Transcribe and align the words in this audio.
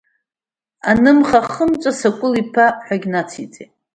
Анымха-хымҵәа 0.89 1.91
Сакәыт-иԥа 1.99 2.65
ҳәагьы 2.85 3.09
нациҵеит. 3.13 3.71